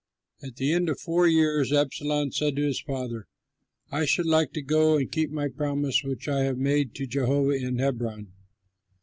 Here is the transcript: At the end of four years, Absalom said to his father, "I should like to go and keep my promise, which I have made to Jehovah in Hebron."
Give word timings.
At 0.41 0.55
the 0.55 0.73
end 0.73 0.89
of 0.89 0.99
four 0.99 1.27
years, 1.27 1.71
Absalom 1.71 2.31
said 2.31 2.55
to 2.55 2.63
his 2.63 2.81
father, 2.81 3.27
"I 3.91 4.05
should 4.05 4.25
like 4.25 4.51
to 4.53 4.63
go 4.63 4.97
and 4.97 5.11
keep 5.11 5.29
my 5.29 5.47
promise, 5.47 6.03
which 6.03 6.27
I 6.27 6.39
have 6.43 6.57
made 6.57 6.95
to 6.95 7.05
Jehovah 7.05 7.51
in 7.51 7.77
Hebron." 7.77 8.33